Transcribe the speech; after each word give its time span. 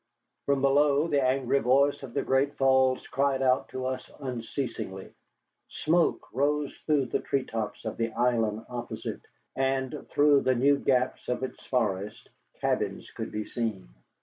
From 0.47 0.61
below, 0.61 1.07
the 1.07 1.21
angry 1.23 1.59
voice 1.59 2.01
of 2.01 2.15
the 2.15 2.23
Great 2.23 2.55
Falls 2.55 3.05
cried 3.05 3.43
out 3.43 3.69
to 3.69 3.85
us 3.85 4.09
unceasingly. 4.19 5.13
Smoke 5.67 6.27
rose 6.33 6.75
through 6.87 7.05
the 7.05 7.19
tree 7.19 7.43
tops 7.45 7.85
of 7.85 7.97
the 7.97 8.09
island 8.13 8.65
opposite, 8.67 9.21
and 9.55 10.07
through 10.09 10.41
the 10.41 10.55
new 10.55 10.79
gaps 10.79 11.27
of 11.29 11.43
its 11.43 11.63
forest 11.67 12.29
cabins 12.59 13.11
could 13.11 13.31
be 13.31 13.45
seen. 13.45 13.89